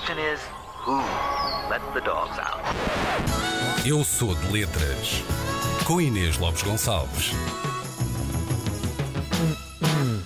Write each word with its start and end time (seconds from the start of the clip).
question 0.00 0.18
is, 0.32 0.40
who 0.86 0.96
let 1.70 1.80
the 1.92 2.00
dogs 2.00 2.38
out? 2.38 2.62
Eu 3.86 4.04
sou 4.04 4.34
de 4.34 4.52
letras. 4.52 5.22
Com 5.86 6.00
Inês 6.00 6.38
Lopes 6.38 6.62
Gonçalves. 6.62 7.32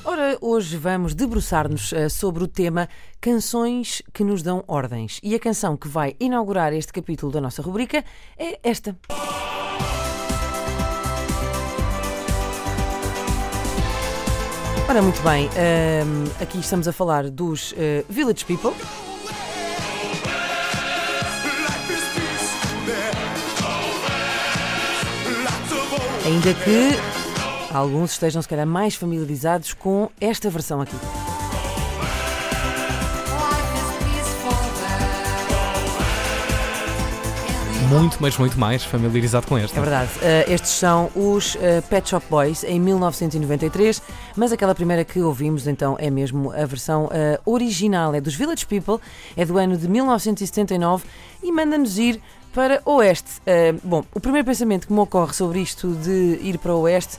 Ora, 0.04 0.36
hoje 0.40 0.76
vamos 0.76 1.14
debruçar-nos 1.14 1.92
eh, 1.92 2.08
sobre 2.08 2.44
o 2.44 2.48
tema 2.48 2.88
Canções 3.20 4.02
que 4.12 4.22
nos 4.22 4.42
dão 4.42 4.62
ordens. 4.68 5.18
E 5.22 5.34
a 5.34 5.40
canção 5.40 5.76
que 5.76 5.88
vai 5.88 6.14
inaugurar 6.20 6.72
este 6.72 6.92
capítulo 6.92 7.32
da 7.32 7.40
nossa 7.40 7.62
rubrica 7.62 8.04
é 8.38 8.58
esta. 8.62 8.96
Ora, 14.88 15.02
muito 15.02 15.20
bem, 15.22 15.48
ehm, 15.56 16.24
aqui 16.40 16.58
estamos 16.58 16.86
a 16.86 16.92
falar 16.92 17.30
dos 17.30 17.74
eh, 17.76 18.04
Village 18.08 18.44
People. 18.44 18.74
Ainda 26.24 26.54
que 26.54 27.74
alguns 27.74 28.12
estejam, 28.12 28.40
se 28.40 28.48
calhar, 28.48 28.66
mais 28.66 28.94
familiarizados 28.94 29.74
com 29.74 30.08
esta 30.20 30.48
versão 30.48 30.80
aqui. 30.80 30.96
Muito, 37.88 38.16
mas 38.20 38.38
muito 38.38 38.58
mais 38.58 38.82
familiarizado 38.82 39.46
com 39.46 39.58
esta. 39.58 39.78
É 39.78 39.80
verdade. 39.80 40.10
Uh, 40.16 40.52
estes 40.52 40.70
são 40.70 41.10
os 41.14 41.54
uh, 41.54 41.58
Pet 41.88 42.08
Shop 42.08 42.24
Boys 42.30 42.64
em 42.64 42.80
1993, 42.80 44.02
mas 44.36 44.52
aquela 44.52 44.74
primeira 44.74 45.04
que 45.04 45.20
ouvimos 45.20 45.66
então 45.66 45.96
é 45.98 46.10
mesmo 46.10 46.52
a 46.52 46.64
versão 46.64 47.06
uh, 47.06 47.10
original, 47.44 48.14
é 48.14 48.20
dos 48.20 48.34
Village 48.34 48.64
People, 48.66 48.98
é 49.36 49.44
do 49.44 49.58
ano 49.58 49.76
de 49.76 49.86
1979 49.86 51.04
e 51.42 51.52
manda-nos 51.52 51.98
ir 51.98 52.20
para 52.52 52.80
Oeste. 52.84 53.42
bom, 53.82 54.04
o 54.14 54.20
primeiro 54.20 54.46
pensamento 54.46 54.86
que 54.86 54.92
me 54.92 55.00
ocorre 55.00 55.32
sobre 55.32 55.60
isto 55.60 55.92
de 55.94 56.38
ir 56.40 56.56
para 56.58 56.72
Oeste 56.76 57.18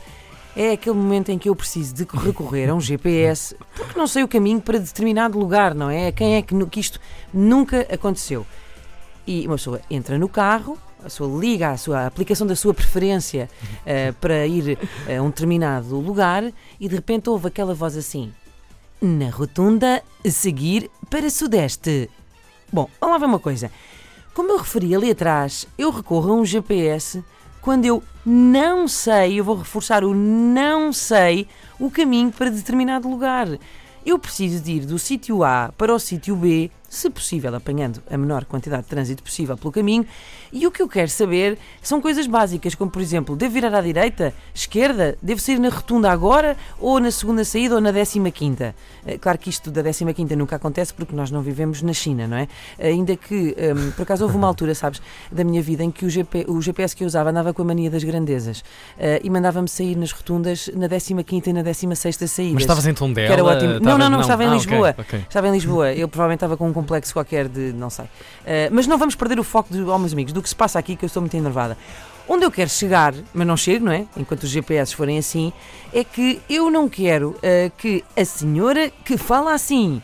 é 0.55 0.71
aquele 0.71 0.95
momento 0.95 1.29
em 1.29 1.37
que 1.37 1.49
eu 1.49 1.55
preciso 1.55 1.93
de 1.93 2.07
recorrer 2.13 2.69
a 2.69 2.73
um 2.73 2.79
GPS 2.79 3.53
porque 3.75 3.99
não 3.99 4.07
sei 4.07 4.23
o 4.23 4.29
caminho 4.29 4.61
para 4.61 4.79
determinado 4.79 5.37
lugar, 5.37 5.75
não 5.75 5.89
é? 5.89 6.09
Quem 6.13 6.35
é 6.35 6.41
que, 6.41 6.65
que 6.67 6.79
isto 6.79 7.01
nunca 7.33 7.85
aconteceu? 7.91 8.45
E 9.27 9.45
uma 9.47 9.55
pessoa 9.55 9.81
entra 9.89 10.17
no 10.17 10.29
carro, 10.29 10.77
a 10.99 11.03
pessoa 11.03 11.39
liga 11.39 11.71
a 11.71 11.77
sua 11.77 11.99
a 12.01 12.07
aplicação 12.07 12.45
da 12.45 12.55
sua 12.55 12.73
preferência 12.73 13.49
uh, 13.81 14.13
para 14.19 14.45
ir 14.45 14.77
a 15.07 15.21
um 15.21 15.29
determinado 15.29 15.99
lugar 15.99 16.43
e 16.79 16.87
de 16.87 16.95
repente 16.95 17.29
ouve 17.29 17.47
aquela 17.47 17.73
voz 17.73 17.95
assim: 17.95 18.31
Na 19.01 19.29
rotunda, 19.29 20.03
a 20.25 20.29
seguir 20.29 20.89
para 21.09 21.29
Sudeste. 21.29 22.09
Bom, 22.71 22.89
vamos 22.99 23.13
lá 23.13 23.19
ver 23.19 23.25
uma 23.25 23.39
coisa. 23.39 23.71
Como 24.33 24.51
eu 24.51 24.57
referi 24.57 24.93
ali 24.93 25.11
atrás, 25.11 25.67
eu 25.77 25.91
recorro 25.91 26.31
a 26.31 26.35
um 26.35 26.45
GPS 26.45 27.23
quando 27.65 27.85
eu 27.85 28.03
não 28.23 28.87
sei, 28.87 29.39
eu 29.39 29.43
vou 29.43 29.55
reforçar 29.55 30.03
o 30.03 30.13
não 30.13 30.93
sei, 30.93 31.47
o 31.79 31.89
caminho 31.89 32.31
para 32.31 32.51
determinado 32.51 33.09
lugar. 33.09 33.47
Eu 34.05 34.19
preciso 34.19 34.63
de 34.63 34.73
ir 34.73 34.85
do 34.85 34.99
sítio 34.99 35.43
A 35.43 35.73
para 35.75 35.91
o 35.91 35.97
sítio 35.97 36.35
B 36.35 36.69
se 36.95 37.09
possível 37.09 37.53
apanhando 37.55 38.01
a 38.09 38.17
menor 38.17 38.45
quantidade 38.45 38.83
de 38.83 38.89
trânsito 38.89 39.23
possível 39.23 39.57
pelo 39.57 39.71
caminho. 39.71 40.05
E 40.51 40.65
o 40.65 40.71
que 40.71 40.81
eu 40.81 40.87
quero 40.87 41.09
saber 41.09 41.57
são 41.81 41.99
coisas 41.99 42.27
básicas, 42.27 42.75
como 42.75 42.89
por 42.89 43.01
exemplo, 43.01 43.35
devo 43.35 43.53
virar 43.53 43.73
à 43.75 43.81
direita, 43.81 44.33
esquerda, 44.53 45.17
devo 45.21 45.41
sair 45.41 45.59
na 45.59 45.69
rotunda 45.69 46.11
agora 46.11 46.55
ou 46.79 46.99
na 46.99 47.11
segunda 47.11 47.43
saída 47.43 47.75
ou 47.75 47.81
na 47.81 47.91
décima 47.91 48.31
quinta. 48.31 48.73
Eh, 49.05 49.17
claro 49.17 49.37
que 49.37 49.49
isto 49.49 49.69
da 49.69 49.81
décima 49.81 50.13
quinta 50.13 50.35
nunca 50.35 50.55
acontece 50.55 50.93
porque 50.93 51.15
nós 51.15 51.29
não 51.29 51.41
vivemos 51.41 51.81
na 51.81 51.93
China, 51.93 52.27
não 52.27 52.37
é? 52.37 52.47
Ainda 52.79 53.15
que, 53.15 53.55
um, 53.75 53.91
por 53.91 54.03
acaso 54.03 54.23
houve 54.23 54.37
uma 54.37 54.47
altura, 54.47 54.73
sabes, 54.73 55.01
da 55.31 55.43
minha 55.43 55.61
vida 55.61 55.83
em 55.83 55.91
que 55.91 56.05
o, 56.05 56.09
GP, 56.09 56.45
o 56.47 56.61
GPS 56.61 56.95
que 56.95 57.03
eu 57.03 57.07
usava 57.07 57.29
andava 57.29 57.53
com 57.53 57.61
a 57.61 57.65
mania 57.65 57.89
das 57.89 58.03
grandezas 58.03 58.59
uh, 58.59 59.21
e 59.23 59.29
mandava-me 59.29 59.67
sair 59.67 59.95
nas 59.95 60.11
rotundas 60.11 60.69
na 60.73 60.87
décima 60.87 61.23
quinta 61.23 61.49
e 61.49 61.53
na 61.53 61.61
décima 61.61 61.95
sexta 61.95 62.27
saída. 62.27 62.53
Mas 62.53 62.63
estavas 62.63 62.85
em 62.87 62.93
Tondela? 62.93 63.27
Que 63.27 63.33
era 63.33 63.43
ótimo. 63.43 63.79
Não, 63.79 63.97
não, 63.97 64.09
não, 64.09 64.21
estava 64.21 64.43
em 64.43 64.47
ah, 64.47 64.53
Lisboa. 64.53 64.89
Okay, 64.91 65.03
okay. 65.03 65.19
Estava 65.19 65.47
em 65.47 65.51
Lisboa. 65.51 65.93
Eu 65.93 66.07
provavelmente 66.07 66.37
estava 66.37 66.55
com 66.57 66.67
um 66.67 66.73
complexo 66.85 67.13
qualquer 67.13 67.49
de. 67.49 67.73
não 67.73 67.89
sei. 67.89 68.05
Uh, 68.05 68.69
mas 68.71 68.85
não 68.85 68.97
vamos 68.97 69.15
perder 69.15 69.39
o 69.39 69.43
foco, 69.43 69.73
de, 69.73 69.81
oh, 69.81 69.97
meus 69.97 70.13
amigos, 70.13 70.31
do 70.31 70.41
que 70.41 70.47
se 70.47 70.55
passa 70.55 70.77
aqui, 70.77 70.95
que 70.95 71.03
eu 71.03 71.07
estou 71.07 71.21
muito 71.21 71.35
enervada. 71.35 71.75
Onde 72.27 72.45
eu 72.45 72.51
quero 72.51 72.69
chegar, 72.69 73.13
mas 73.33 73.45
não 73.45 73.57
chego, 73.57 73.85
não 73.85 73.91
é? 73.91 74.05
Enquanto 74.15 74.43
os 74.43 74.49
GPS 74.49 74.95
forem 74.95 75.17
assim, 75.17 75.51
é 75.93 76.03
que 76.03 76.41
eu 76.49 76.71
não 76.71 76.87
quero 76.87 77.31
uh, 77.31 77.71
que 77.77 78.03
a 78.15 78.23
senhora 78.23 78.89
que 79.03 79.17
fala 79.17 79.53
assim 79.53 80.01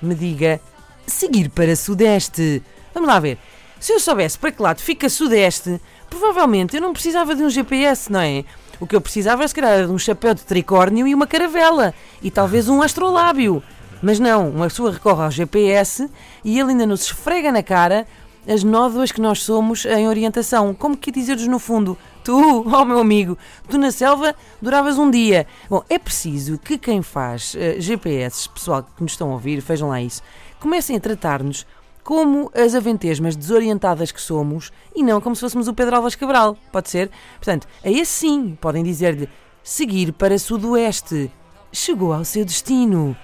me 0.00 0.14
diga 0.14 0.60
seguir 1.06 1.48
para 1.50 1.74
Sudeste. 1.76 2.62
Vamos 2.94 3.08
lá 3.08 3.18
ver. 3.20 3.38
Se 3.78 3.92
eu 3.92 4.00
soubesse 4.00 4.38
para 4.38 4.52
que 4.52 4.62
lado 4.62 4.80
fica 4.80 5.08
Sudeste, 5.08 5.80
provavelmente 6.08 6.76
eu 6.76 6.82
não 6.82 6.92
precisava 6.92 7.34
de 7.34 7.42
um 7.42 7.50
GPS, 7.50 8.12
não 8.12 8.20
é? 8.20 8.44
O 8.78 8.86
que 8.86 8.96
eu 8.96 9.00
precisava, 9.00 9.46
se 9.46 9.54
calhar, 9.54 9.86
de 9.86 9.92
um 9.92 9.98
chapéu 9.98 10.34
de 10.34 10.42
tricórnio 10.42 11.06
e 11.06 11.14
uma 11.14 11.26
caravela. 11.26 11.94
E 12.22 12.30
talvez 12.30 12.68
um 12.68 12.82
astrolábio. 12.82 13.62
Mas 14.02 14.18
não, 14.18 14.48
uma 14.48 14.68
pessoa 14.68 14.92
recorre 14.92 15.24
ao 15.24 15.30
GPS 15.30 16.08
e 16.44 16.58
ele 16.58 16.70
ainda 16.70 16.86
nos 16.86 17.02
esfrega 17.02 17.52
na 17.52 17.62
cara 17.62 18.06
as 18.48 18.64
nódoas 18.64 19.12
que 19.12 19.20
nós 19.20 19.42
somos 19.42 19.84
em 19.84 20.08
orientação. 20.08 20.74
Como 20.74 20.96
que 20.96 21.10
dizer-nos 21.10 21.46
no 21.46 21.58
fundo? 21.58 21.98
Tu, 22.24 22.32
oh 22.66 22.84
meu 22.84 22.98
amigo, 22.98 23.36
tu 23.68 23.78
na 23.78 23.90
selva 23.90 24.34
duravas 24.60 24.98
um 24.98 25.10
dia. 25.10 25.46
Bom, 25.68 25.82
é 25.88 25.98
preciso 25.98 26.58
que 26.58 26.78
quem 26.78 27.02
faz 27.02 27.54
uh, 27.54 27.58
eh, 27.58 27.80
GPS, 27.80 28.48
pessoal 28.48 28.82
que 28.82 29.02
nos 29.02 29.12
estão 29.12 29.30
a 29.30 29.34
ouvir, 29.34 29.60
vejam 29.60 29.88
lá 29.88 30.00
isso, 30.00 30.22
comecem 30.58 30.96
a 30.96 31.00
tratar-nos 31.00 31.66
como 32.02 32.50
as 32.54 32.74
aventesmas 32.74 33.36
desorientadas 33.36 34.10
que 34.10 34.20
somos 34.20 34.72
e 34.94 35.02
não 35.02 35.20
como 35.20 35.36
se 35.36 35.42
fôssemos 35.42 35.68
o 35.68 35.74
Pedro 35.74 35.96
Alves 35.96 36.14
Cabral. 36.14 36.56
Pode 36.72 36.88
ser? 36.88 37.10
Portanto, 37.36 37.68
a 37.84 37.90
esse 37.90 38.12
sim 38.12 38.56
podem 38.60 38.82
dizer-lhe 38.82 39.28
seguir 39.62 40.12
para 40.12 40.38
sudoeste. 40.38 41.30
Chegou 41.72 42.12
ao 42.12 42.24
seu 42.24 42.44
destino 42.44 43.16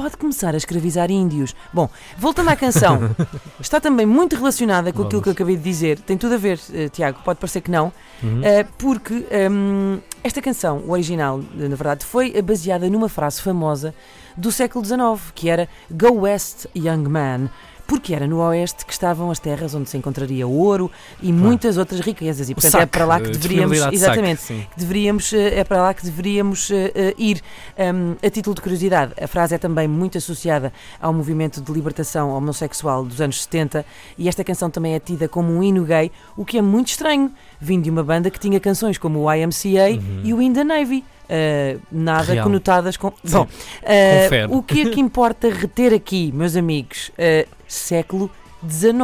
pode 0.00 0.16
começar 0.16 0.54
a 0.54 0.56
escravizar 0.56 1.10
índios. 1.10 1.54
Bom, 1.74 1.86
voltando 2.16 2.48
à 2.48 2.56
canção, 2.56 3.14
está 3.60 3.78
também 3.78 4.06
muito 4.06 4.34
relacionada 4.34 4.90
com 4.92 4.98
Vamos. 4.98 5.08
aquilo 5.08 5.22
que 5.22 5.28
eu 5.28 5.32
acabei 5.34 5.56
de 5.58 5.62
dizer. 5.62 6.00
Tem 6.00 6.16
tudo 6.16 6.36
a 6.36 6.38
ver, 6.38 6.58
uh, 6.70 6.88
Tiago, 6.88 7.20
pode 7.22 7.38
parecer 7.38 7.60
que 7.60 7.70
não, 7.70 7.92
uhum. 8.22 8.40
uh, 8.40 8.66
porque 8.78 9.12
um, 9.12 9.24
ehm, 9.30 9.98
esta 10.24 10.40
canção, 10.40 10.78
o 10.86 10.92
original, 10.92 11.38
na 11.54 11.76
verdade, 11.76 12.06
foi 12.06 12.40
baseada 12.40 12.88
numa 12.88 13.10
frase 13.10 13.42
famosa 13.42 13.94
do 14.38 14.50
século 14.50 14.82
XIX, 14.82 15.32
que 15.34 15.50
era 15.50 15.68
Go 15.90 16.20
West, 16.20 16.64
Young 16.74 17.06
Man 17.06 17.50
porque 17.90 18.14
era 18.14 18.24
no 18.24 18.38
oeste 18.38 18.86
que 18.86 18.92
estavam 18.92 19.32
as 19.32 19.40
terras 19.40 19.74
onde 19.74 19.90
se 19.90 19.98
encontraria 19.98 20.46
o 20.46 20.56
ouro 20.56 20.88
e 21.20 21.32
muitas 21.32 21.76
outras 21.76 21.98
riquezas. 21.98 22.48
E 22.48 22.54
portanto 22.54 22.76
é 22.82 22.86
para 22.86 23.04
lá 23.04 23.20
que 23.20 23.30
deveríamos 23.30 23.78
exatamente 23.92 24.42
saque, 24.42 24.68
deveríamos 24.76 25.32
eh, 25.32 25.58
é 25.58 25.64
para 25.64 25.82
lá 25.82 25.92
que 25.92 26.04
deveríamos 26.04 26.70
uh, 26.70 26.74
ir. 27.18 27.42
Um, 27.76 28.14
a 28.24 28.30
título 28.30 28.54
de 28.54 28.62
curiosidade 28.62 29.12
a 29.20 29.26
frase 29.26 29.56
é 29.56 29.58
também 29.58 29.88
muito 29.88 30.16
associada 30.16 30.72
ao 31.00 31.12
movimento 31.12 31.60
de 31.60 31.72
libertação 31.72 32.30
homossexual 32.30 33.04
dos 33.04 33.20
anos 33.20 33.42
70 33.42 33.84
e 34.16 34.28
esta 34.28 34.44
canção 34.44 34.70
também 34.70 34.94
é 34.94 35.00
tida 35.00 35.26
como 35.26 35.52
um 35.52 35.60
hino 35.60 35.84
gay 35.84 36.12
o 36.36 36.44
que 36.44 36.58
é 36.58 36.62
muito 36.62 36.88
estranho 36.88 37.32
vindo 37.60 37.82
de 37.82 37.90
uma 37.90 38.04
banda 38.04 38.30
que 38.30 38.38
tinha 38.38 38.60
canções 38.60 38.98
como 38.98 39.18
o 39.18 39.32
YMCA 39.32 39.90
uhum. 39.90 40.20
e 40.22 40.32
o 40.32 40.40
In 40.40 40.52
the 40.52 40.62
Navy 40.62 41.04
uh, 41.30 41.80
nada 41.90 42.32
Real. 42.32 42.44
conotadas 42.44 42.96
com. 42.96 43.12
Bom, 43.24 43.42
uh, 43.44 44.56
o 44.56 44.62
que 44.62 44.82
é 44.82 44.90
que 44.90 45.00
importa 45.00 45.48
reter 45.48 45.94
aqui, 45.94 46.32
meus 46.32 46.56
amigos? 46.56 47.10
Uh, 47.10 47.48
século 47.68 48.30
XIX, 48.68 48.98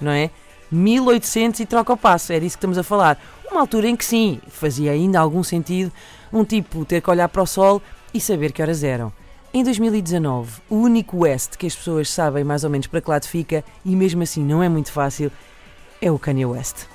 não 0.00 0.12
é? 0.12 0.30
1800 0.72 1.60
e 1.60 1.66
troca 1.66 1.92
o 1.92 1.96
passo, 1.96 2.32
é 2.32 2.40
disso 2.40 2.56
que 2.56 2.58
estamos 2.58 2.78
a 2.78 2.82
falar. 2.82 3.18
Uma 3.50 3.60
altura 3.60 3.88
em 3.88 3.96
que 3.96 4.04
sim, 4.04 4.40
fazia 4.48 4.92
ainda 4.92 5.18
algum 5.18 5.42
sentido 5.42 5.92
um 6.32 6.44
tipo 6.44 6.84
ter 6.84 7.00
que 7.00 7.10
olhar 7.10 7.28
para 7.28 7.42
o 7.42 7.46
sol 7.46 7.82
e 8.14 8.20
saber 8.20 8.52
que 8.52 8.62
horas 8.62 8.84
eram. 8.84 9.12
Em 9.52 9.64
2019, 9.64 10.62
o 10.70 10.76
único 10.76 11.18
West 11.18 11.56
que 11.56 11.66
as 11.66 11.74
pessoas 11.74 12.08
sabem 12.08 12.44
mais 12.44 12.62
ou 12.62 12.70
menos 12.70 12.86
para 12.86 13.00
que 13.00 13.10
lado 13.10 13.26
fica, 13.26 13.64
e 13.84 13.96
mesmo 13.96 14.22
assim 14.22 14.44
não 14.44 14.62
é 14.62 14.68
muito 14.68 14.92
fácil, 14.92 15.32
é 16.00 16.08
o 16.08 16.18
Kanye 16.18 16.46
West. 16.46 16.86